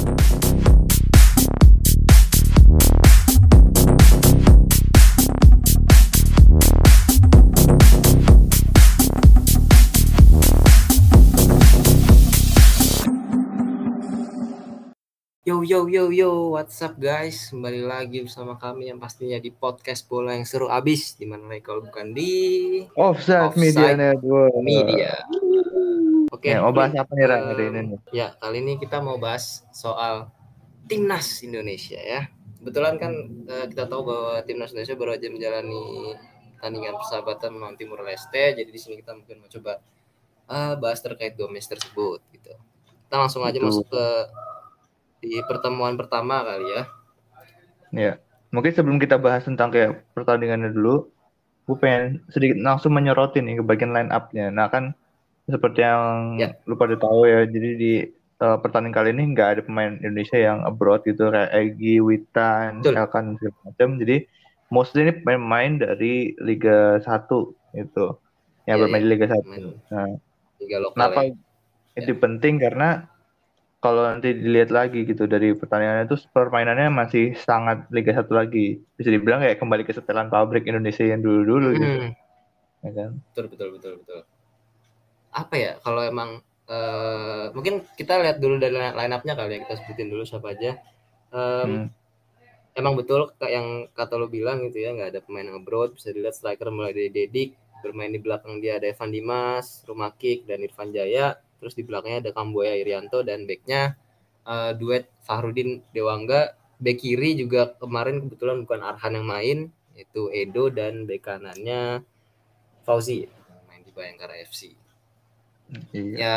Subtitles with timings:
[0.00, 0.39] Yo
[15.70, 17.54] yo yo yo, what's up guys?
[17.54, 21.62] Kembali lagi bersama kami yang pastinya di podcast bola yang seru abis di mana lagi
[21.62, 22.34] kalau bukan di
[22.98, 24.54] Offside, Offside Media Network.
[24.66, 25.14] media.
[26.34, 27.94] Oke, Ya, mau bahas apa nih, Ran, hari ini?
[28.10, 30.34] Ya, kali ini kita mau bahas soal
[30.90, 32.26] timnas Indonesia ya.
[32.58, 33.12] Kebetulan kan
[33.46, 36.18] eh, kita tahu bahwa timnas Indonesia baru aja menjalani
[36.58, 38.58] pertandingan persahabatan melawan Timur Leste.
[38.58, 39.78] Jadi di sini kita mungkin mau coba
[40.50, 42.58] eh, bahas terkait dua match tersebut gitu.
[43.06, 43.70] Kita langsung aja Betul.
[43.70, 44.06] masuk ke
[45.20, 46.82] di pertemuan pertama kali ya.
[47.90, 48.12] Ya,
[48.54, 51.10] mungkin sebelum kita bahas tentang kayak pertandingannya dulu,
[51.66, 54.50] gue pengen sedikit langsung menyorotin nih ke bagian line up-nya.
[54.50, 54.94] Nah kan
[55.46, 56.54] seperti yang Ya.
[56.66, 57.92] lu pada tahu ya, jadi di
[58.40, 62.94] eh, pertandingan kali ini nggak ada pemain Indonesia yang abroad gitu kayak Egi, Witan, Betul.
[62.96, 63.88] Elkan segala macam.
[64.00, 64.16] Jadi
[64.70, 68.16] mostly ini pemain dari Liga 1 gitu,
[68.64, 69.06] yang Iya, bermain iya.
[69.06, 69.42] di Liga 1.
[69.44, 70.08] Pemain Nah,
[70.62, 71.34] Liga lokal Kenapa ya.
[71.98, 72.88] itu penting karena
[73.80, 78.80] kalau nanti dilihat lagi gitu dari pertandingannya itu permainannya masih sangat Liga 1 lagi.
[78.96, 81.88] Bisa dibilang kayak kembali ke setelan pabrik Indonesia yang dulu-dulu gitu.
[81.88, 82.08] Hmm,
[82.80, 83.10] Ya kan?
[83.32, 84.20] betul betul betul betul.
[85.32, 86.30] Apa ya kalau emang
[86.70, 90.76] eh, mungkin kita lihat dulu dari line up-nya kali ya kita sebutin dulu siapa aja.
[91.32, 91.86] Em, Hmm.
[92.70, 96.14] Emang betul kayak yang kata lo bilang gitu ya nggak ada pemain yang abroad bisa
[96.14, 97.50] dilihat striker mulai dari Dedik
[97.82, 102.32] bermain di belakang dia ada Evan Dimas, Rumakik dan Irfan Jaya terus di belakangnya ada
[102.32, 103.94] Kamboya Irianto dan backnya
[104.48, 106.56] eh, duet Fahrudin Dewangga.
[106.80, 109.58] Back kiri juga kemarin kebetulan bukan Arhan yang main
[109.92, 112.00] itu Edo dan back kanannya
[112.88, 113.28] Fauzi
[113.68, 114.80] main di Bayangkara FC
[115.94, 116.14] Iya.
[116.18, 116.34] ya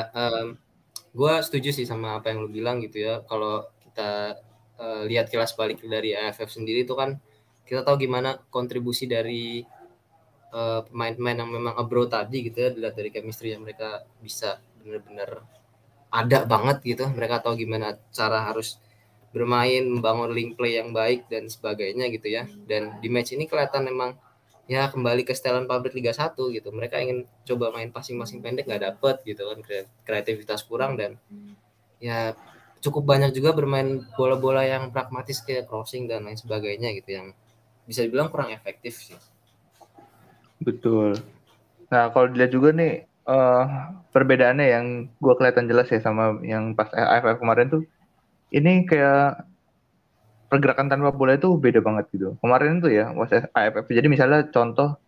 [1.14, 3.22] gue setuju sih sama apa yang lu bilang gitu ya.
[3.26, 4.38] Kalau kita
[4.82, 7.18] eh, lihat kilas balik dari AFF sendiri itu kan
[7.64, 9.62] kita tahu gimana kontribusi dari
[10.54, 15.30] eh, pemain-pemain yang memang abroad tadi gitu ya dilihat dari chemistry yang mereka bisa benar-benar
[16.14, 18.78] ada banget gitu mereka tahu gimana cara harus
[19.34, 23.90] bermain membangun link play yang baik dan sebagainya gitu ya dan di match ini kelihatan
[23.90, 24.14] memang
[24.64, 26.72] ya kembali ke setelan pabrik Liga 1 gitu.
[26.72, 31.20] Mereka ingin coba main passing-passing pendek nggak dapet gitu kan kre- kreativitas kurang dan
[32.00, 32.36] ya
[32.84, 37.28] cukup banyak juga bermain bola-bola yang pragmatis kayak crossing dan lain sebagainya gitu yang
[37.88, 39.20] bisa dibilang kurang efektif sih.
[40.64, 41.20] Betul.
[41.92, 43.64] Nah, kalau dilihat juga nih eh
[44.12, 44.86] perbedaannya yang
[45.24, 47.82] gua kelihatan jelas ya sama yang pas AFF kemarin tuh
[48.52, 49.48] ini kayak
[50.52, 52.38] pergerakan tanpa bola itu beda banget gitu.
[52.44, 55.00] Kemarin tuh ya was AFF jadi misalnya contoh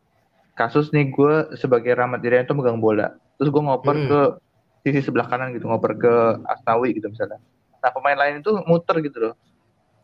[0.56, 4.08] kasus nih gue sebagai Rahmat Irianto megang bola, terus gue ngoper Hmm.
[4.08, 4.20] ke
[4.88, 6.14] sisi sebelah kanan gitu, ngoper ke
[6.48, 7.44] Asnawi gitu misalnya.
[7.84, 9.34] Nah pemain lain itu muter gitu loh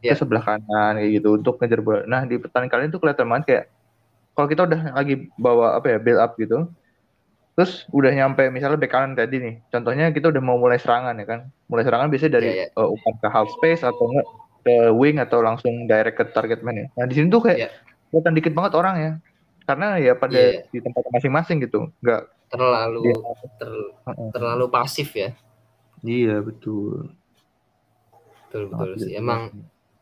[0.04, 0.12] Ya.
[0.14, 2.04] ke sebelah kanan kayak gitu untuk ngejar bola.
[2.06, 3.66] Nah di pertandingan kali ini tuh kelihatan banget kayak
[4.36, 6.68] kalau kita udah lagi bawa apa ya build up gitu,
[7.52, 11.26] terus udah nyampe misalnya back kanan tadi nih, contohnya kita udah mau mulai serangan ya
[11.28, 14.28] kan, mulai serangan biasanya dari Iya, eh, umpan ke half space atau enggak
[14.62, 16.88] ke wing atau langsung direct ke target man ya.
[16.96, 17.70] Nah di sini tuh kayak Iya.
[18.14, 19.12] kelihatan dikit banget orang ya,
[19.66, 20.64] karena ya pada Iya.
[20.70, 23.16] di tempat masing-masing gitu, nggak Terlalu Iya.
[23.56, 23.92] ter-
[24.36, 25.32] terlalu pasif ya.
[26.04, 27.16] Iya betul.
[28.52, 29.16] Betul betul Sangat sih.
[29.16, 29.42] Emang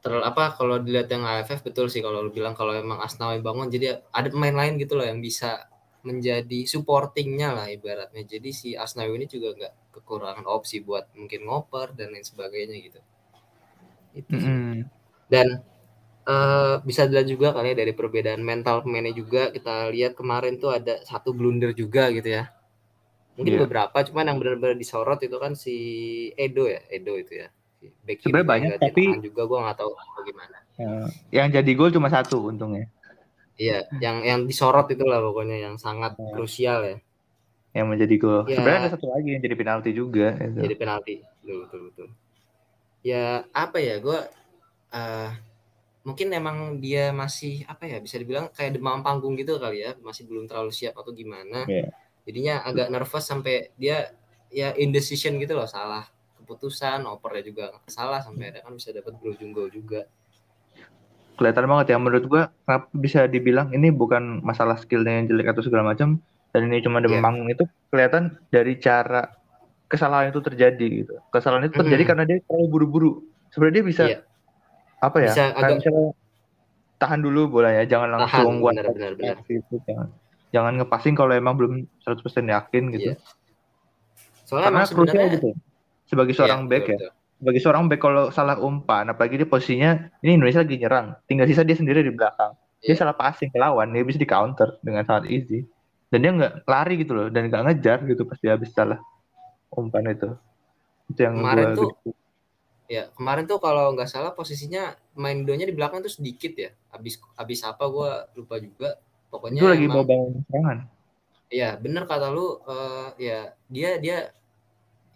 [0.01, 3.69] ter apa kalau dilihat yang AFF betul sih kalau lu bilang kalau emang Asnawi bangun
[3.69, 5.68] jadi ada pemain lain gitu loh yang bisa
[6.03, 8.23] menjadi supportingnya lah ibaratnya.
[8.23, 12.99] Jadi si Asnawi ini juga nggak kekurangan opsi buat mungkin ngoper dan lain sebagainya gitu.
[14.15, 14.47] Itu sih.
[14.47, 14.75] Mm-mm.
[15.29, 15.61] dan
[16.29, 19.51] eh, bisa dilihat juga kali ya dari perbedaan mental pemainnya juga.
[19.53, 22.49] Kita lihat kemarin tuh ada satu blunder juga gitu ya.
[23.37, 23.61] Mungkin Iya.
[23.63, 25.75] beberapa cuman yang benar-benar disorot itu kan si
[26.35, 27.47] Edo ya Edo itu ya.
[28.19, 30.91] Sebenarnya banyak, tapi- juga gua nggak tahu bagaimana Ya,
[31.31, 32.87] yang jadi gol cuma satu untungnya,
[33.59, 36.31] Iya, yang yang disorot itulah pokoknya yang sangat Ya.
[36.31, 36.97] krusial ya.
[37.69, 38.49] yang menjadi gol.
[38.49, 38.57] Ya.
[38.57, 40.33] Sebenarnya ada satu lagi yang jadi penalti juga.
[40.41, 40.57] gitu.
[40.65, 41.15] Jadi penalti.
[41.43, 42.07] Betul betul betul.
[43.05, 44.19] Ya apa ya, gue
[46.07, 50.25] mungkin emang dia masih apa ya bisa dibilang kayak demam panggung gitu kali ya, masih
[50.25, 51.69] belum terlalu siap atau gimana.
[51.69, 51.93] Iya.
[52.25, 54.15] Jadinya agak nervous sampai dia
[54.49, 56.09] ya indecision gitu loh, salah
[56.41, 60.09] keputusan, opernya juga salah sampai ada kan bisa dapat berujung gol juga.
[61.39, 65.63] Kelihatan banget ya menurut gua kenapa bisa dibilang ini bukan masalah skillnya yang jelek atau
[65.63, 66.19] segala macam
[66.49, 67.23] dan ini cuma demam Iya.
[67.23, 69.31] panggung itu kelihatan dari cara
[69.87, 72.11] kesalahan itu terjadi gitu kesalahan itu terjadi Mm-mm.
[72.11, 73.11] karena dia terlalu buru-buru
[73.49, 74.19] sebenarnya dia bisa Iya.
[74.99, 76.05] apa ya Bisa agak- misalnya
[76.99, 79.35] tahan dulu bolanya jangan langsung Tahan, one benar, touch benar, benar.
[79.37, 80.07] pass gitu jangan
[80.49, 83.15] jangan ngepassing kalau emang belum 100% yakin gitu Iya.
[84.43, 85.49] Soalnya karena krusial gitu
[86.05, 87.11] sebagai seorang Iya, back betul, ya betul.
[87.39, 89.91] Bagi seorang back kalau salah umpan, apalagi dia posisinya
[90.23, 92.51] ini Indonesia lagi nyerang, tinggal sisa dia sendiri di belakang.
[92.83, 92.99] Dia Iya.
[92.99, 95.63] salah passing ke lawan, dia bisa di counter dengan sangat easy.
[96.11, 98.99] Dan dia nggak lari gitu loh, dan nggak ngejar gitu pas dia habis salah
[99.71, 100.29] umpan itu.
[101.11, 102.11] Itu yang Kemarin gua tuh- gitu.
[102.89, 106.73] Ya, kemarin tuh kalau nggak salah posisinya main Indonya di belakang tuh sedikit ya.
[106.89, 108.97] Habis habis apa gua lupa juga.
[109.29, 110.77] Pokoknya itu lagi mau emang bangun serangan.
[111.49, 113.39] Iya, bener kata lu eh, ya
[113.69, 114.17] dia dia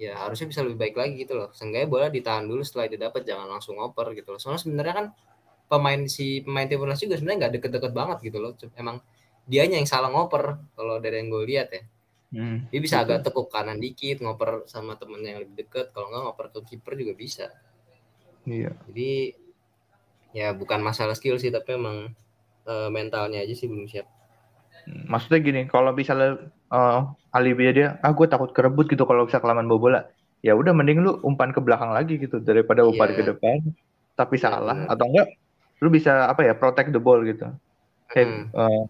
[0.04, 1.50] ya harusnya bisa lebih baik lagi gitu loh.
[1.56, 4.40] Seenggaknya bola ditahan dulu setelah dia dapat jangan langsung oper gitu loh.
[4.42, 5.08] Soalnya sebenarnya kan
[5.72, 8.52] pemain si pemain Timnas juga sebenarnya nggak deket-deket banget gitu loh.
[8.76, 9.00] Emang
[9.48, 11.84] dianya yang salah ngoper kalau dari yang gue lihat ya.
[12.34, 15.94] Hmm, Dia bisa agak tekuk kanan dikit, ngoper sama temennya yang lebih deket.
[15.94, 17.48] Kalau nggak ngoper ke kiper juga bisa.
[18.50, 18.74] Iya.
[18.90, 19.38] Jadi
[20.34, 22.10] ya bukan masalah skill sih, tapi emang
[22.66, 24.10] eh, mentalnya aja sih belum siap.
[24.86, 26.38] Maksudnya gini, kalau misalnya
[26.74, 27.00] eh
[27.32, 30.02] alibi dia, ah gue takut kerebut gitu kalau bisa kelamaan bawa bola.
[30.44, 33.18] Ya udah mending lu umpan ke belakang lagi gitu daripada umpan Iya.
[33.18, 33.56] ke depan
[34.14, 34.92] tapi Iya, salah bener.
[34.92, 35.28] atau enggak
[35.80, 37.48] lu bisa apa ya protect the ball gitu.
[38.12, 38.44] Kayak Hmm.
[38.52, 38.84] eh,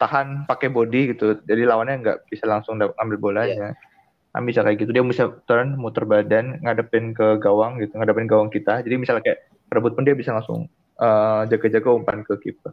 [0.00, 1.38] tahan pakai body gitu.
[1.44, 3.76] Jadi lawannya nggak bisa langsung ambil bolanya.
[4.32, 4.96] Kan bisa kayak gitu.
[4.96, 8.80] Dia bisa turn, muter badan, ngadepin ke gawang gitu, ngadepin gawang kita.
[8.80, 9.38] Jadi misalnya kayak
[9.68, 12.72] rebut pun dia bisa langsung eh, jaga-jaga umpan ke kiper.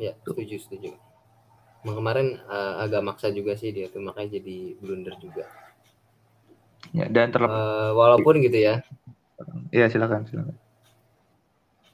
[0.00, 0.96] Ya, setuju, setuju.
[1.82, 5.44] Emang kemarin eh, agak maksa juga sih dia tuh, makanya jadi blunder juga.
[6.94, 8.74] Ya, dan terlepas Eh, walaupun gitu ya,
[9.72, 10.56] ya silakan silakan.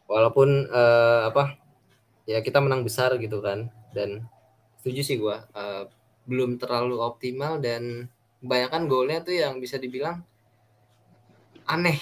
[0.08, 1.56] walaupun eh, apa,
[2.28, 4.24] ya kita menang besar gitu kan, dan
[4.80, 5.84] setuju sih gua eh,
[6.28, 8.08] belum terlalu optimal dan
[8.44, 10.20] kebanyakan golnya tuh yang bisa dibilang
[11.68, 11.98] aneh.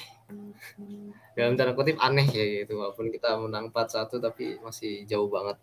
[1.36, 5.60] Dalam tanda kutip aneh ya gitu, walaupun kita menang 4-1 tapi masih jauh banget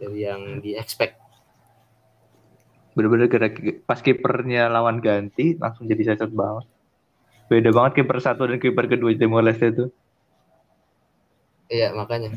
[0.00, 1.18] dari yang di expect.
[2.96, 3.46] bener-bener gara
[3.86, 6.66] pas kipernya lawan ganti langsung jadi cacat banget
[7.46, 9.86] beda banget kiper satu dan kiper kedua Timor Leste itu
[11.68, 12.32] Iya makanya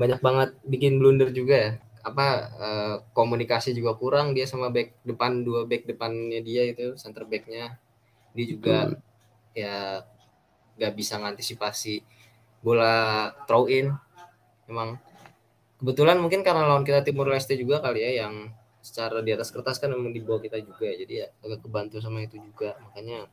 [0.00, 1.70] banyak banget bikin blunder juga ya.
[2.04, 7.28] Apa eh, komunikasi juga kurang dia sama back depan dua back depannya dia itu center
[7.28, 7.76] backnya
[8.32, 8.76] dia juga
[9.56, 10.04] ya
[10.76, 12.00] nggak bisa ngantisipasi
[12.64, 13.92] bola throw in.
[14.66, 14.96] Emang
[15.80, 18.50] kebetulan mungkin karena lawan kita Timur Leste juga kali ya yang
[18.80, 20.86] secara di atas kertas kan memang di bawah kita juga.
[20.88, 22.78] Jadi ya agak kebantu sama itu juga.
[22.86, 23.26] Makanya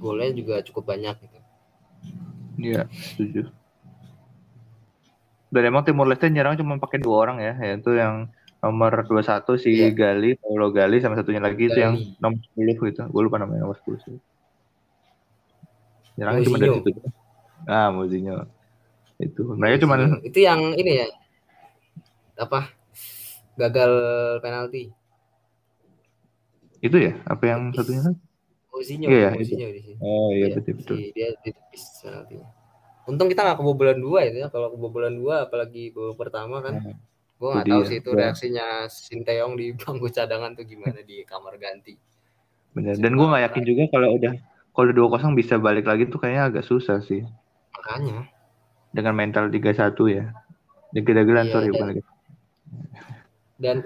[0.00, 1.38] golnya juga cukup banyak gitu.
[2.58, 3.50] Iya setuju.
[5.54, 7.54] Dan emang Timor Leste nyerang cuma pakai dua orang ya.
[7.62, 8.26] Yaitu yang
[8.58, 9.92] nomor 21 si Iya.
[9.92, 12.18] Gali Paulo Gali sama satunya lagi itu yang Gali.
[12.18, 13.00] nomor 10 gitu.
[13.12, 14.18] Gue lupa namanya nomor 10 sih.
[16.18, 16.90] Nyerangnya cuma dari situ.
[17.70, 18.50] Ah Mouzinho
[19.22, 19.42] itu.
[19.54, 19.94] Mereka cuma
[20.26, 21.06] itu yang ini ya
[22.34, 22.70] apa
[23.54, 23.92] gagal
[24.42, 24.90] penalti.
[26.82, 27.16] Itu ya?
[27.24, 28.02] Apa yang satunya?
[28.04, 28.20] Lagi
[28.74, 29.98] Mouzinho Iya, Mouzinho di sini.
[30.02, 30.96] Oh iya Iya, betul betul.
[30.98, 32.48] si- dia ditepis penaltinya.
[33.04, 34.48] Untung kita nggak kebobolan dua itu ya.
[34.50, 36.74] Kalau kebobolan dua apalagi babak pertama kan.
[36.80, 36.96] Nah,
[37.38, 37.88] gue nggak tahu dia.
[37.88, 38.18] sih itu Ya.
[38.18, 41.94] reaksinya Sinteyong di bangku cadangan tuh gimana di kamar ganti.
[42.74, 42.98] Bener.
[42.98, 44.32] Dan gue nggak yakin juga kalau udah
[44.74, 47.22] kalau dua kosong bisa balik lagi tuh kayaknya agak susah sih.
[47.78, 48.26] Makanya.
[48.90, 50.34] Dengan mental 3-1 ya.
[50.94, 52.02] Degil-degilan Iya, sorry bukan lagi.
[53.60, 53.80] Dan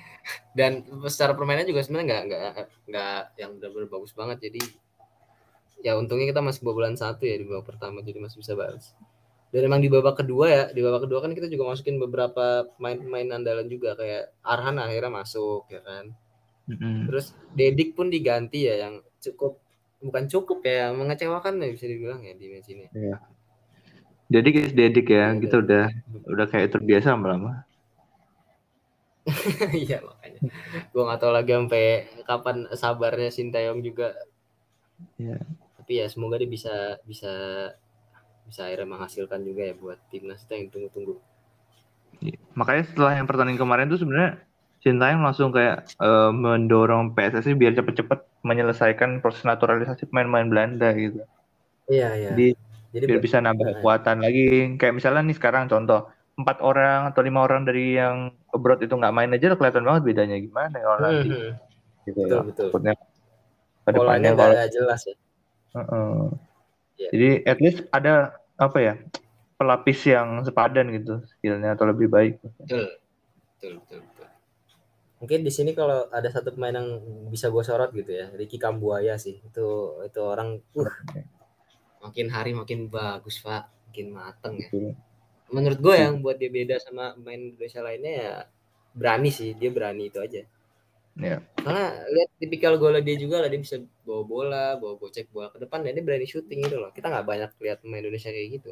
[0.58, 4.50] dan secara permainan juga sebenarnya nggak nggak nggak yang benar-benar bagus banget.
[4.50, 4.62] Jadi
[5.80, 8.92] ya untungnya kita masih kebobolan satu ya di babak pertama jadi masih bisa balas
[9.50, 13.34] dan emang di babak kedua ya di babak kedua kan kita juga masukin beberapa pemain-pemain
[13.34, 16.14] andalan juga kayak Arhan akhirnya masuk ya kan?
[17.10, 19.58] Terus Dedik pun diganti ya yang cukup
[19.98, 22.86] bukan cukup ya mengecewakan ya bisa dibilang ya di match ini.
[24.30, 25.84] Dedik is Dedik ya, Iya, kita udah
[26.30, 27.66] udah kayak terbiasa lama-lama.
[29.86, 30.40] iya makanya.
[30.90, 31.84] Gue nggak tahu lagi sampai
[32.24, 34.16] kapan sabarnya Sintayong juga.
[35.16, 35.40] Iya.
[35.80, 37.32] tapi ya semoga dia bisa bisa
[38.44, 41.16] bisa akhirnya menghasilkan juga ya buat timnas kita yang tunggu-tunggu.
[42.52, 44.44] Makanya setelah yang pertandingan kemarin tuh sebenarnya
[44.80, 51.20] Sintayong langsung kayak eh, mendorong PSSI biar cepet-cepet menyelesaikan proses naturalisasi pemain-pemain Belanda gitu.
[51.90, 52.30] iya iya.
[52.32, 52.48] Jadi
[52.90, 54.74] jadi biar bisa nambah kekuatan lagi.
[54.74, 56.10] Kayak misalnya nih sekarang contoh
[56.40, 58.16] empat orang atau lima orang dari yang
[58.48, 61.50] abroad itu nggak main aja udah kelihatan banget bedanya gimana kalau nanti Mhm.
[62.04, 62.44] gitu betul loh.
[62.48, 62.94] betul Takutnya
[63.80, 65.16] ke polanya depannya kalau nggak jelas ya
[65.70, 66.18] Heeh.
[66.96, 67.08] Iya.
[67.10, 68.14] Jadi at least ada
[68.56, 68.94] apa ya
[69.54, 72.34] pelapis yang sepadan gitu skillnya atau lebih baik.
[72.58, 72.90] betul
[73.54, 74.28] betul betul, betul.
[75.16, 76.88] mungkin di sini kalau ada satu pemain yang
[77.28, 79.66] bisa gue sorot gitu ya Ricky Kambuaya sih itu
[80.00, 80.90] itu orang uh
[82.00, 84.96] makin hari makin bagus pak makin mateng ya Gitu.
[85.50, 88.34] Menurut gue yang buat dia beda sama pemain Indonesia lainnya ya
[88.94, 90.42] berani sih dia berani itu aja
[91.20, 91.42] Ya.
[91.58, 93.76] karena lihat tipikal gol dia juga lah dia bisa
[94.06, 97.26] bawa bola bawa gocek bola ke depan dan dia berani shooting gitu loh kita nggak
[97.26, 98.70] banyak lihat pemain Indonesia kayak gitu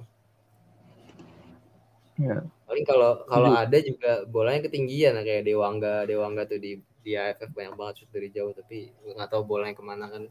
[2.19, 3.63] ya paling kalau kalau Setuju.
[3.69, 8.11] ada juga bolanya ketinggian lah, kayak Dewangga Dewangga tuh di di AFF banyak banget shoot
[8.15, 10.23] dari jauh tapi nggak tahu bolanya ke mana kan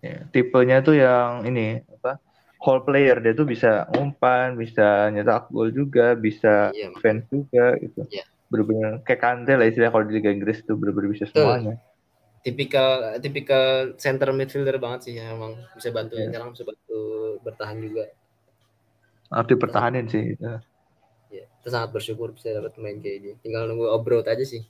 [0.00, 0.16] ya.
[0.32, 2.16] tipenya tuh yang ini apa
[2.62, 6.94] whole player dia tuh bisa umpan bisa nyetak gol juga bisa Iya.
[7.02, 8.24] fans juga gitu Iya.
[8.48, 11.42] bener-bener kayak Kante lah istilah kalau di Liga Inggris tuh bener-bener bisa Betul.
[11.42, 11.74] semuanya
[12.42, 12.90] tipikal
[13.22, 16.30] tipikal center midfielder banget sih emang bisa bantu Iya.
[16.30, 16.98] nyerang bisa bantu
[17.42, 18.04] bertahan juga
[19.32, 20.44] harus dipertahanin sih gitu.
[21.32, 24.62] ya kita sangat bersyukur bisa dapat pemain kayak ini tinggal nunggu obrol aja sih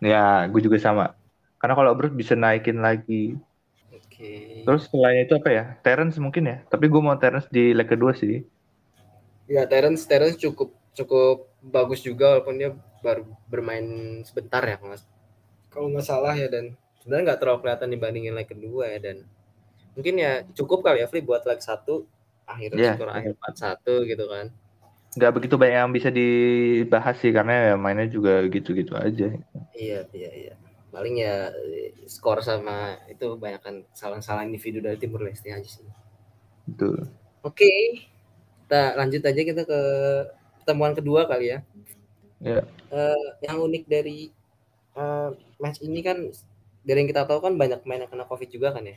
[0.00, 1.12] ya gue juga sama
[1.60, 3.36] karena kalau Bruce bisa naikin lagi
[4.20, 4.32] oke.
[4.64, 5.64] Terus selain itu apa ya?
[5.84, 6.56] Terence mungkin ya?
[6.72, 8.32] Tapi gue mau Terence di leg kedua sih.
[9.50, 11.36] Ya Terence Terence cukup cukup
[11.74, 12.70] bagus juga walaupun dia
[13.04, 13.22] baru
[13.52, 13.86] bermain
[14.28, 15.10] sebentar ya kalau nggak-
[15.72, 16.66] kalau nggak salah ya dan.
[17.00, 19.18] Sebenarnya nggak terlalu kelihatan dibandingin leg kedua ya dan.
[19.96, 22.06] Mungkin ya cukup kali ya Fli buat leg satu.
[22.48, 24.46] Akhirnya Iya, skor akhir 4-1 gitu kan.
[25.16, 29.24] Nggak begitu banyak yang bisa dibahas sih karena ya mainnya juga gitu-gitu aja.
[29.74, 30.54] Iya, iya, iya.
[30.94, 32.76] Paling ya eh, skor sama
[33.12, 35.86] itu banyak kan salah-salah individu dari Timur Leste aja sih.
[36.68, 37.10] gitu
[37.42, 37.70] Oke,
[38.64, 39.80] kita lanjut aja kita ke
[40.60, 41.58] pertemuan kedua kali ya.
[42.40, 44.18] ya Eh, yang unik dari
[45.00, 45.30] eh,
[45.62, 46.18] match ini kan
[46.86, 48.96] dari yang kita tahu kan banyak pemain yang kena COVID juga kan ya.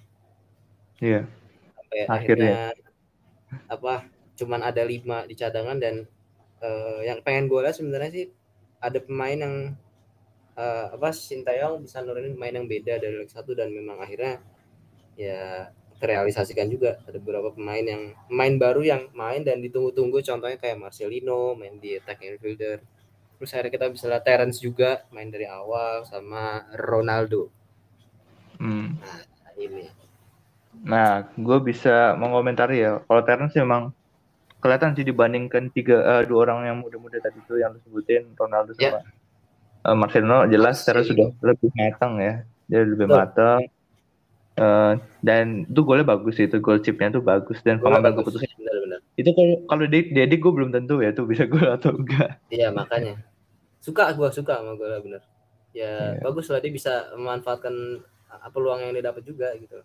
[1.02, 1.28] iya
[1.78, 2.54] Sampai Akhirnya.
[2.54, 2.74] akhirnya
[3.70, 3.94] apa
[4.40, 5.96] cuman ada lima di cadangan dan
[6.66, 8.26] eh, yang pengen gue lihat sebenarnya sih
[8.82, 9.56] ada pemain yang
[10.58, 14.42] eh, apa Sintayong bisa nurunin pemain yang beda dari leg satu dan memang akhirnya
[15.18, 15.70] ya
[16.02, 21.56] terrealisasikan juga ada beberapa pemain yang pemain baru yang main dan ditunggu-tunggu contohnya kayak Marcelino
[21.56, 22.82] main di attack infielder
[23.40, 27.50] terus akhirnya kita bisa lihat Terence juga main dari awal sama Ronaldo
[28.62, 28.96] Hmm.
[29.02, 29.90] nah, ini
[30.84, 33.00] Nah, gue bisa mengomentari ya.
[33.06, 33.94] Kalau Terence memang
[34.58, 38.74] kelihatan sih dibandingkan tiga eh, dua orang yang muda-muda tadi itu yang lu sebutin Ronaldo
[38.80, 38.96] Ya.
[38.98, 39.00] sama
[39.84, 42.34] eh, Marcelo jelas Terence sudah lebih matang ya.
[42.72, 43.20] Dia lebih Betul.
[43.20, 43.62] matang.
[44.54, 44.94] Eh,
[45.26, 49.66] dan itu golnya bagus itu gol chipnya tuh bagus dan pengambil keputusan benar-benar itu kalau
[49.66, 52.38] kalau di Dedi gue belum tentu ya tuh bisa gol atau enggak.
[52.54, 53.18] iya makanya
[53.82, 55.26] suka gua suka sama gue bener
[55.74, 56.22] ya Iya.
[56.22, 57.74] bagus lah dia bisa memanfaatkan
[58.30, 59.82] uh, peluang yang dia dapat juga gitu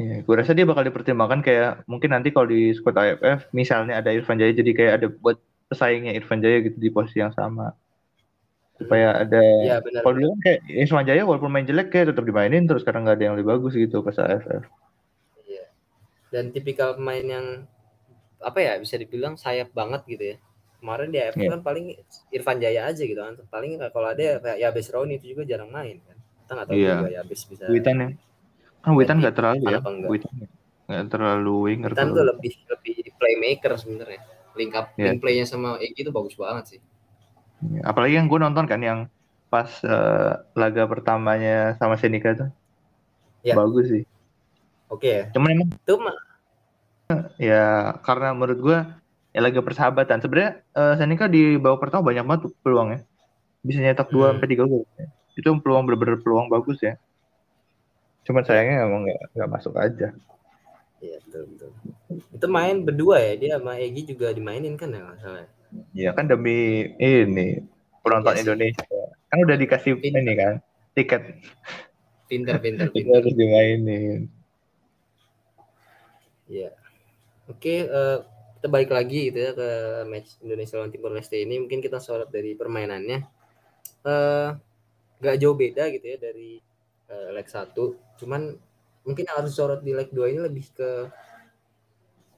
[0.00, 4.08] Iya, gue rasa dia bakal dipertimbangkan kayak mungkin nanti kalau di squad AFF misalnya ada
[4.08, 5.36] Irfan Jaya jadi kayak ada buat
[5.68, 7.76] pesaingnya Irfan Jaya gitu di posisi yang sama
[8.76, 10.00] supaya ada Iya benar.
[10.00, 13.16] kalau dulu kan kayak Irfan Jaya walaupun main jelek kayak tetap dimainin terus karena nggak
[13.16, 14.68] ada yang lebih bagus gitu pas AFF
[15.42, 15.64] Iya.
[16.28, 17.46] Dan tipikal pemain yang
[18.36, 20.36] apa ya bisa dibilang sayap banget gitu ya.
[20.76, 21.50] Kemarin di AFF Iya.
[21.50, 21.86] kan paling
[22.30, 23.34] Irfan Jaya aja gitu kan.
[23.46, 26.16] Paling kalau ada kayak Yabes Roni itu juga jarang main kan.
[26.44, 26.92] Kita nggak tahu Iya.
[26.94, 27.64] juga Yabes bisa.
[27.66, 28.08] Witan ya
[28.78, 29.80] kan Witan nggak terlalu ya?
[30.06, 30.32] Witan
[30.86, 34.20] nggak terlalu winger Witan tuh lebih lebih playmaker sebenarnya.
[34.54, 35.10] Link up Iya.
[35.10, 36.80] link playnya sama Egy itu bagus banget sih.
[37.82, 38.98] Apalagi yang gue nonton kan yang
[39.46, 42.50] pas eh, laga pertamanya sama Senika tuh.
[43.46, 43.54] Iya.
[43.54, 44.02] bagus sih.
[44.90, 45.06] Oke.
[45.06, 45.22] Ya.
[45.30, 45.94] cuman emang Itu
[47.38, 48.78] ya karena menurut gue
[49.30, 50.18] ya laga persahabatan.
[50.18, 53.00] Sebenarnya eh, Senika di babak pertama banyak banget peluangnya
[53.62, 54.38] bisa nyetak dua Hmm.
[54.38, 54.86] sampai tiga gol.
[55.36, 56.94] Itu peluang bener-bener peluang bagus ya.
[58.26, 60.10] Cuman sayangnya emang nggak nggak masuk aja.
[60.98, 61.70] Iya betul betul.
[62.34, 63.32] Itu main berdua ya?
[63.38, 65.84] Dia sama Egy juga dimainin kan ya nggak salah.
[65.92, 66.08] ya?
[66.08, 67.62] ya kan demi ini
[68.00, 68.42] penonton Iya sih.
[68.46, 70.20] Indonesia kan udah dikasih Pintar.
[70.22, 70.54] ini kan
[70.94, 71.22] tiket
[72.26, 73.22] Pinter pinter pinter.
[73.22, 74.30] harus dimainin
[76.46, 76.70] Iya.
[77.50, 78.18] Oke, eh,
[78.58, 79.68] kita balik lagi gitu ya ke
[80.06, 81.58] match Indonesia lawan Timor Leste ini.
[81.58, 83.18] Mungkin kita sorot dari permainannya.
[84.06, 84.48] Eh,
[85.18, 86.62] gak jauh beda gitu ya dari
[87.10, 87.74] eh, leg 1.
[88.18, 88.54] Cuman
[89.02, 90.90] mungkin harus sorot di leg 2 ini lebih ke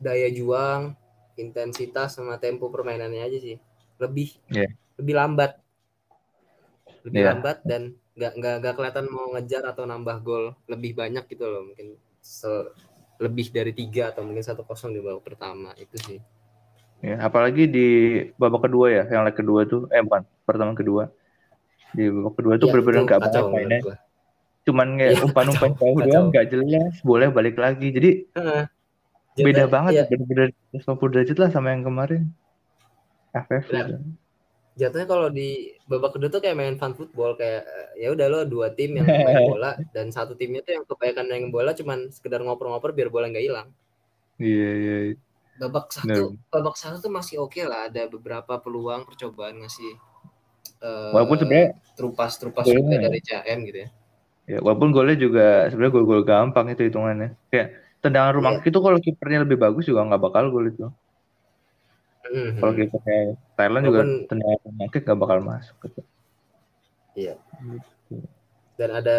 [0.00, 0.96] daya juang,
[1.42, 3.56] intensitas sama tempo permainannya aja sih.
[4.02, 4.68] Lebih Iya.
[5.00, 5.52] lebih lambat.
[7.06, 7.28] Lebih Iya.
[7.28, 7.82] lambat dan
[8.18, 12.70] nggak nggak nggak kelihatan mau ngejar atau nambah gol lebih banyak gitu loh mungkin se-
[13.24, 16.18] lebih dari tiga atau mungkin satu kosong di babak pertama itu sih
[16.98, 17.80] Ya, apalagi di
[18.40, 21.02] babak kedua ya, yang leg kedua tuh, eh bukan, pertama kedua.
[21.96, 23.80] Di babak kedua tuh Ya, bener-bener itu nggak menurut mainnya.
[24.66, 27.86] Cuman kayak Iya, umpan-umpan jauh doang, nggak jelas, boleh balik lagi.
[27.96, 28.68] Jadi Heeh.
[29.44, 32.22] Beda banget, iya, bener-bener 150 derajat lah sama yang kemarin.
[33.28, 33.86] FF Benar.
[33.86, 33.96] gitu.
[34.78, 38.40] jatuhnya kalau di babak kedua tuh kayak main fun football kayak eh, ya udah lo
[38.46, 42.38] dua tim yang main bola dan satu timnya tuh yang kebanyakan main bola cuman sekedar
[42.40, 43.68] ngoper-ngoper biar bola nggak hilang
[44.38, 44.96] Iya, iya.
[45.58, 49.98] babak satu babak satu tuh masih oke lah ada beberapa peluang percobaan ngasih
[50.78, 51.68] eh, Walaupun sebenarnya
[51.98, 53.02] terupas terupas juga ya.
[53.10, 53.90] dari CM gitu ya
[54.48, 57.36] Ya, walaupun golnya juga sebenarnya gol-gol gampang itu hitungannya.
[57.52, 58.68] Kayak tendangan rumah Iya.
[58.70, 60.86] itu kalau kipernya lebih bagus juga nggak bakal gol itu.
[62.28, 62.60] Mhm.
[62.60, 63.20] Kalau kipernya
[63.56, 65.76] Thailand juga Walaupun- tendangan rumah kick nggak bakal masuk.
[65.84, 66.00] Gitu.
[67.16, 67.34] Iya.
[68.78, 69.16] Dan ada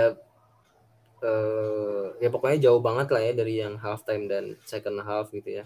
[1.19, 5.59] eh ya pokoknya jauh banget lah ya dari yang half time dan second half gitu
[5.59, 5.65] ya.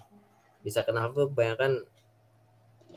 [0.65, 1.86] Di second half tuh kebanyakan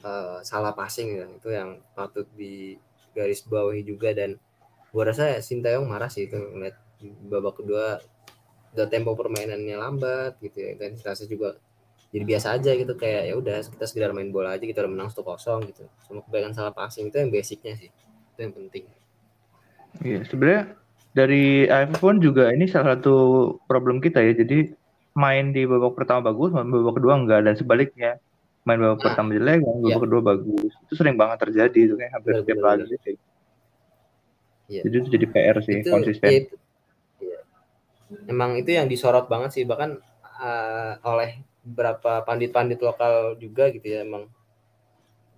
[0.00, 1.26] eh, salah passing ya.
[1.36, 2.80] Itu yang patut di
[3.12, 4.40] garis bawahi juga dan
[4.88, 8.00] gua rasa Sintayong marah sih itu ngeliat di babak kedua
[8.76, 10.76] udah tempo permainannya lambat gitu ya.
[10.76, 11.56] Intensitasnya juga
[12.12, 15.10] jadi biasa aja gitu kayak ya udah kita sekedar main bola aja kita udah menang
[15.10, 15.84] 1-0 gitu.
[16.06, 17.90] Cuma kebanyakan salah passing itu yang basicnya sih.
[18.36, 18.84] Itu yang penting.
[20.04, 20.62] Iya, sebenarnya
[21.16, 23.16] dari AFF pun juga ini salah satu
[23.64, 24.36] problem kita ya.
[24.36, 24.70] Jadi
[25.16, 28.20] main di babak pertama bagus, main babak kedua enggak dan sebaliknya.
[28.68, 30.02] Main babak Nah, pertama jelek, main babak iya.
[30.04, 30.72] kedua bagus.
[30.84, 32.98] Itu sering banget terjadi itu kayak hampir setiap laga sih.
[34.66, 34.82] Iya.
[34.82, 36.28] Jadi itu jadi PR sih, itu konsisten.
[36.28, 36.65] ya itu-.
[38.30, 39.98] Emang itu yang disorot banget sih bahkan
[40.38, 44.30] uh, oleh beberapa pandit-pandit lokal juga gitu ya emang.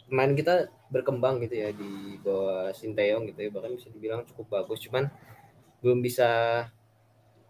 [0.08, 4.80] Main kita berkembang gitu ya di bawah Sinteyong gitu ya bahkan bisa dibilang cukup bagus
[4.88, 5.12] cuman
[5.84, 6.64] belum bisa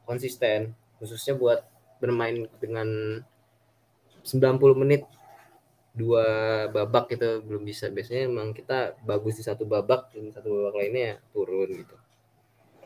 [0.03, 1.63] konsisten khususnya buat
[2.03, 3.23] bermain dengan
[4.27, 5.07] 90 menit
[5.99, 6.27] dua
[6.71, 7.91] babak gitu belum bisa.
[7.91, 11.97] Biasanya emang kita bagus di satu babak dan satu babak lainnya ya turun gitu.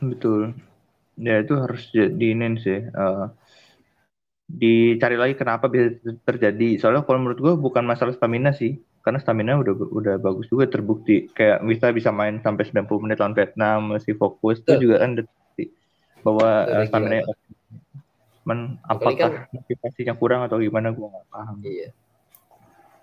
[0.01, 0.57] Betul.
[1.16, 2.78] Ya itu harus diinin sih.
[2.83, 3.25] eh,
[4.52, 5.97] dicari lagi kenapa bisa
[6.28, 6.76] terjadi.
[6.76, 8.76] Soalnya kalau menurut gue bukan masalah stamina sih.
[9.02, 11.26] Karena stamina udah udah bagus juga terbukti.
[11.35, 15.64] Kayak bisa bisa main sampai 90 menit lawan Vietnam masih fokus itu juga kan terbukti
[16.23, 17.16] bahwa gila, stamina.
[18.42, 21.57] Men, apakah motivasinya kurang atau gimana gue nggak paham.
[21.62, 21.88] Iya.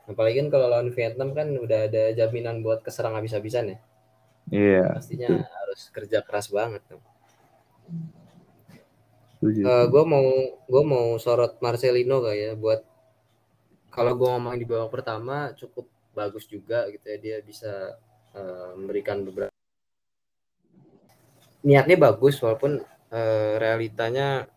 [0.09, 3.77] Apalagi kan kalau lawan Vietnam kan udah ada jaminan buat keserang habis-habisan ya.
[4.49, 6.81] Iya, Pastinya harus kerja keras banget.
[6.89, 6.99] tuh.
[9.37, 9.61] Setuju.
[9.63, 10.27] Eh gue mau
[10.67, 12.81] gue mau sorot Marcelino kayak ya buat
[13.89, 17.97] kalau gue ngomong di babak pertama cukup bagus juga gitu ya dia bisa
[18.37, 19.53] eh, memberikan beberapa
[21.65, 22.79] niatnya bagus walaupun
[23.11, 24.47] eh, realitanya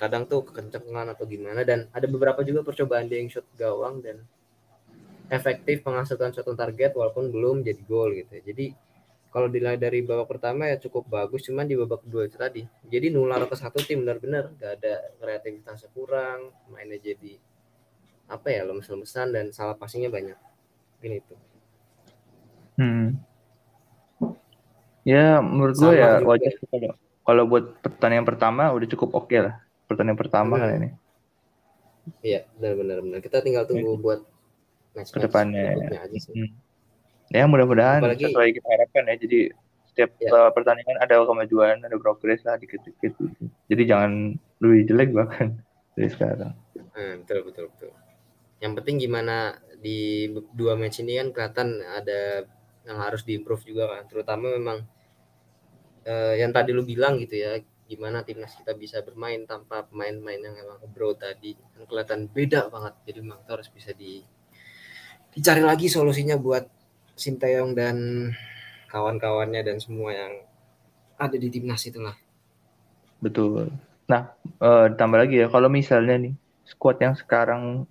[0.00, 4.24] kadang tuh kekencengan atau gimana dan ada beberapa juga percobaan dia yang shot gawang dan
[5.30, 8.42] efektif menghasilkan on target walaupun belum jadi gol gitu ya.
[8.42, 8.66] Jadi
[9.30, 13.08] kalau dilihat dari babak pertama ya cukup bagus cuman di babak kedua itu tadi jadi
[13.08, 17.38] nular ke satu tim benar-benar gak ada kreativitasnya kurang mainnya jadi
[18.26, 20.38] apa ya lemes-lemesan dan salah passingnya banyak
[21.00, 21.34] ini itu
[22.76, 23.20] Hmm.
[25.02, 26.28] Ya menurut gue ya juga.
[26.32, 26.90] wajar kalau
[27.20, 29.60] kalau buat pertandingan pertama udah cukup oke lah.
[29.84, 30.88] Pertandingan pertama kan ini.
[32.24, 34.24] iya benar-benar benar kita tinggal tunggu buat
[34.96, 35.76] match Ke depannya.
[35.76, 36.50] berikutnya aja sih Hmm.
[37.30, 39.14] Ya mudah-mudahan Apalagi- sesuai kita harapkan ya.
[39.16, 39.40] Jadi
[39.86, 40.30] setiap Ya.
[40.30, 43.14] uh, pertandingan ada kemajuan, ada progres lah dikit-dikit.
[43.66, 45.62] Jadi jangan lebih jelek bahkan
[45.94, 46.54] dari sekarang.
[46.90, 47.90] Hmm, betul betul betul
[48.60, 52.44] yang penting gimana di dua match ini kan kelihatan ada
[52.84, 54.84] yang harus diimprove juga kan terutama memang
[56.04, 57.56] eh, yang tadi lu bilang gitu ya
[57.88, 62.94] gimana timnas kita bisa bermain tanpa pemain-pemain yang emang bro tadi kan kelihatan beda banget
[63.08, 64.20] jadi memang harus bisa di
[65.32, 66.68] dicari lagi solusinya buat
[67.20, 67.96] Sinteyong dan
[68.88, 70.32] kawan-kawannya dan semua yang
[71.20, 72.16] ada di timnas itulah
[73.20, 73.68] Betul.
[74.08, 77.84] Nah, eh, ditambah lagi ya kalau misalnya nih squad yang sekarang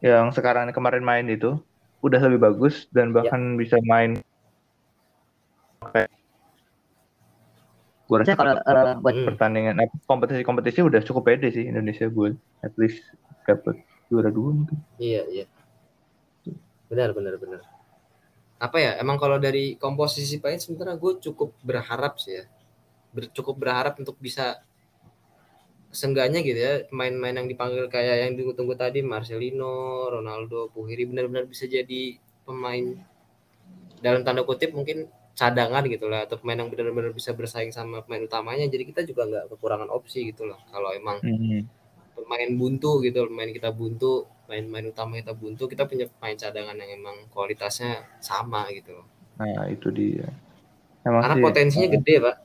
[0.00, 1.58] yang sekarang kemarin main itu
[2.00, 4.16] udah lebih bagus dan bahkan bisa main
[8.10, 12.72] gue rasa kalau eh, buat pertandingan eh, kompetisi-kompetisi udah cukup pede sih Indonesia buat at
[12.80, 13.04] least
[13.44, 13.78] dapat
[14.10, 14.78] juara dua mungkin.
[14.98, 15.46] Iya, iya.
[16.90, 17.62] Benar, benar, benar.
[18.60, 18.92] Apa ya?
[19.00, 22.44] Emang kalau dari komposisi pemain sebenarnya gue cukup berharap sih ya.
[23.10, 24.60] Ber- cukup berharap untuk bisa
[25.90, 31.66] seenggaknya gitu ya pemain-pemain yang dipanggil kayak yang ditunggu-tunggu tadi Marcelino, Ronaldo, Puhiri benar-benar bisa
[31.66, 32.14] jadi
[32.46, 32.94] pemain
[33.98, 38.22] dalam tanda kutip mungkin cadangan gitu lah atau pemain yang benar-benar bisa bersaing sama pemain
[38.22, 41.66] utamanya jadi kita juga nggak kekurangan opsi gitu loh kalau emang Hmm.
[42.14, 46.90] pemain buntu gitu pemain kita buntu main-main utama kita buntu kita punya pemain cadangan yang
[46.98, 49.06] emang kualitasnya sama gitu loh
[49.38, 50.28] Nah itu dia.
[51.00, 52.36] Emang karena sih, potensinya eh, gede pak.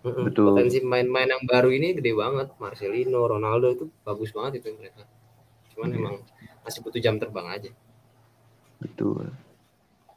[0.00, 0.54] Betul.
[0.54, 5.02] potensi main-main yang baru ini gede banget Marcelino Ronaldo itu bagus banget itu mereka
[5.74, 5.98] cuman Iya.
[5.98, 6.14] emang
[6.62, 7.70] masih butuh jam terbang aja
[8.78, 9.34] Betul.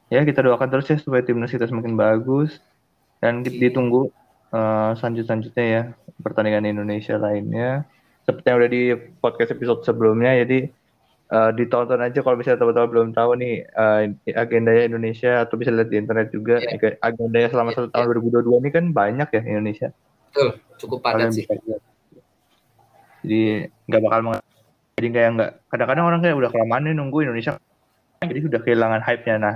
[0.06, 2.62] Ya kita doakan terus ya supaya timnas kita semakin bagus
[3.18, 3.68] dan di- Iya.
[3.68, 4.08] ditunggu
[4.48, 5.82] eh, selanjut-selanjutnya ya
[6.18, 7.84] pertandingan Indonesia lainnya.
[8.22, 8.82] Seperti yang udah di
[9.18, 10.70] podcast episode sebelumnya, jadi
[11.32, 14.02] eh, ditonton aja kalau misalnya teman-teman belum tahu nih eh,
[14.36, 16.76] agendanya Indonesia atau bisa lihat di internet juga Iya.
[16.76, 19.88] Ag- agendanya selama Iya, satu tahun 2022 ini kan banyak ya Indonesia.
[20.28, 21.48] Betul, cukup padat sih.
[23.22, 23.42] Jadi
[23.88, 24.34] nggak bakal meng
[24.98, 27.56] jadi kayak nggak kadang-kadang orang kayak udah kelamaan nih nunggu Indonesia
[28.22, 29.36] jadi sudah kehilangan hype-nya.
[29.40, 29.54] Nah,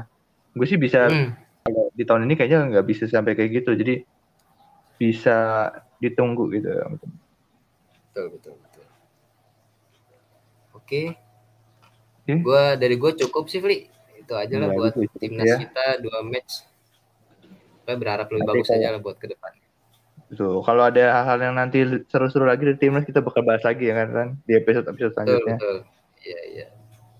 [0.57, 1.35] gue sih bisa Hmm.
[1.63, 3.75] kalau di tahun ini kayaknya nggak bisa sampai kayak gitu.
[3.75, 3.95] Jadi
[4.97, 6.71] bisa ditunggu gitu.
[8.11, 8.85] Betul, betul, betul.
[10.73, 11.26] Oke.
[12.27, 12.43] Oke.
[12.43, 13.87] Gua dari gue cukup sih, Fli.
[14.19, 15.63] Itu aja lah Iya, buat gitu, timnas ya.
[15.63, 16.67] kita dua match.
[17.87, 19.55] Kita berharap lebih Nanti bagus aja lah buat ke depan.
[20.35, 23.95] Tuh, kalau ada hal-hal yang nanti seru-seru lagi dari timnas kita bakal bahas lagi ya
[23.95, 24.29] kan, Ran?
[24.43, 25.55] di episode-episode Betul, selanjutnya.
[25.55, 25.77] betul.
[26.27, 26.67] Iya, iya.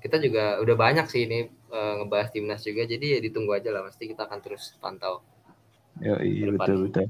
[0.03, 3.87] Kita juga udah banyak sih ini eh, ngebahas timnas juga, jadi ya ditunggu aja lah.
[3.87, 5.23] Pasti kita akan terus pantau.
[6.03, 7.07] Ya, iya betul betul.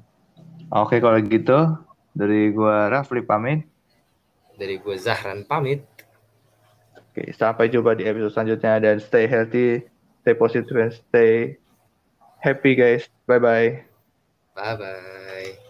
[0.68, 1.80] Oke kalau gitu
[2.12, 3.64] dari gua Rafli pamit.
[4.56, 5.84] Dari gue Zahran pamit.
[7.16, 9.80] Oke, sampai jumpa di episode selanjutnya dan stay healthy,
[10.20, 11.56] stay positive and stay
[12.44, 13.08] happy guys.
[13.24, 13.88] Bye bye.
[14.52, 15.65] Bye bye.